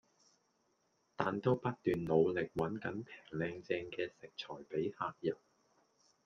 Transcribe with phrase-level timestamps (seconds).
[1.15, 5.35] 但都不斷努力搵緊平靚正嘅食材俾客人